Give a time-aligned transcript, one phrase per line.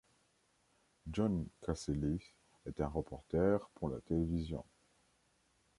[1.13, 2.33] John Cassellis
[2.65, 4.65] est un reporter pour la télévision.